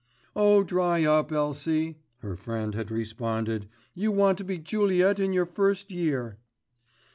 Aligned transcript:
"Oh! 0.35 0.63
dry 0.63 1.03
up, 1.05 1.31
Elsie," 1.31 1.99
her 2.21 2.35
friend 2.35 2.73
had 2.73 2.89
responded, 2.89 3.69
"you 3.93 4.11
want 4.11 4.39
to 4.39 4.43
be 4.43 4.57
Juliet 4.57 5.19
in 5.19 5.31
your 5.31 5.45
first 5.45 5.91
year." 5.91 6.39